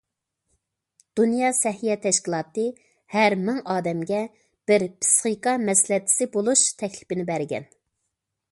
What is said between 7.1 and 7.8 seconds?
بەرگەن.